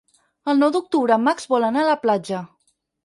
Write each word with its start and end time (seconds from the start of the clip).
El 0.53 0.57
nou 0.61 0.71
d'octubre 0.75 1.17
en 1.17 1.23
Max 1.27 1.47
vol 1.53 1.67
anar 1.69 1.85
a 1.85 1.91
la 1.91 1.99
platja. 2.07 2.41